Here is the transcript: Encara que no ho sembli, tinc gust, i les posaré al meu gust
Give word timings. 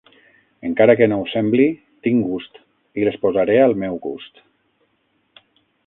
Encara 0.69 0.95
que 1.01 1.07
no 1.11 1.19
ho 1.23 1.27
sembli, 1.33 1.67
tinc 2.07 2.25
gust, 2.31 2.57
i 3.03 3.07
les 3.09 3.21
posaré 3.27 3.59
al 3.67 3.79
meu 3.85 4.01
gust 4.07 4.43